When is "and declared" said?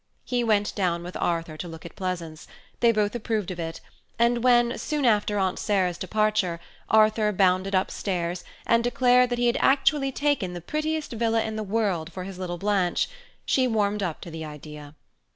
8.65-9.29